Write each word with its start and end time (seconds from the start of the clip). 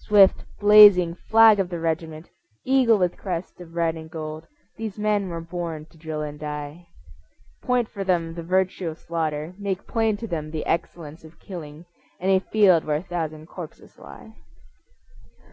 Swift 0.00 0.44
blazing 0.58 1.14
flag 1.14 1.60
of 1.60 1.68
the 1.68 1.78
regiment, 1.78 2.28
Eagle 2.64 2.98
with 2.98 3.16
crest 3.16 3.60
of 3.60 3.76
red 3.76 3.94
and 3.94 4.10
gold, 4.10 4.44
These 4.76 4.98
men 4.98 5.28
were 5.28 5.40
born 5.40 5.86
to 5.92 5.96
drill 5.96 6.20
and 6.20 6.36
die. 6.36 6.88
Point 7.62 7.86
for 7.88 8.02
them 8.02 8.34
the 8.34 8.42
virtue 8.42 8.88
of 8.88 8.98
slaughter, 8.98 9.54
Make 9.56 9.86
plain 9.86 10.16
to 10.16 10.26
them 10.26 10.50
the 10.50 10.66
excellence 10.66 11.22
of 11.22 11.38
killing 11.38 11.84
And 12.18 12.32
a 12.32 12.40
field 12.40 12.82
where 12.84 12.96
a 12.96 13.02
thousand 13.04 13.46
corpses 13.46 13.96
lie. 14.00 14.34